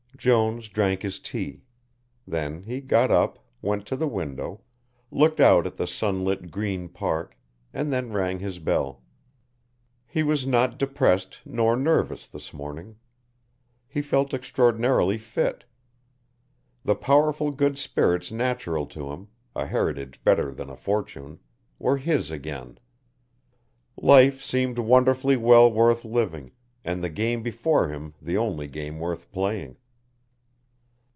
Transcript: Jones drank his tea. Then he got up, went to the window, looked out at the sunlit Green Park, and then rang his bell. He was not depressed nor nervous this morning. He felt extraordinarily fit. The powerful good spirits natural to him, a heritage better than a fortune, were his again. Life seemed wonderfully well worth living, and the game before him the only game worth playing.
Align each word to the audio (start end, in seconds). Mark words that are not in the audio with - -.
Jones 0.17 0.67
drank 0.67 1.01
his 1.01 1.19
tea. 1.19 1.63
Then 2.27 2.61
he 2.65 2.79
got 2.79 3.09
up, 3.09 3.43
went 3.59 3.87
to 3.87 3.95
the 3.95 4.07
window, 4.07 4.61
looked 5.09 5.39
out 5.39 5.65
at 5.65 5.77
the 5.77 5.87
sunlit 5.87 6.51
Green 6.51 6.89
Park, 6.89 7.35
and 7.73 7.91
then 7.91 8.13
rang 8.13 8.37
his 8.37 8.59
bell. 8.59 9.01
He 10.05 10.21
was 10.21 10.45
not 10.45 10.77
depressed 10.77 11.41
nor 11.43 11.75
nervous 11.75 12.27
this 12.27 12.53
morning. 12.53 12.97
He 13.87 14.03
felt 14.03 14.31
extraordinarily 14.31 15.17
fit. 15.17 15.65
The 16.85 16.93
powerful 16.93 17.49
good 17.49 17.79
spirits 17.79 18.31
natural 18.31 18.85
to 18.87 19.11
him, 19.11 19.27
a 19.55 19.65
heritage 19.65 20.23
better 20.23 20.53
than 20.53 20.69
a 20.69 20.75
fortune, 20.77 21.39
were 21.79 21.97
his 21.97 22.29
again. 22.29 22.77
Life 23.97 24.43
seemed 24.43 24.77
wonderfully 24.77 25.35
well 25.37 25.71
worth 25.73 26.05
living, 26.05 26.51
and 26.85 27.03
the 27.03 27.09
game 27.09 27.41
before 27.41 27.89
him 27.89 28.13
the 28.21 28.37
only 28.37 28.67
game 28.67 28.99
worth 28.99 29.31
playing. 29.31 29.77